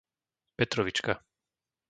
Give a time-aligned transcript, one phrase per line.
[0.57, 1.13] Petrovička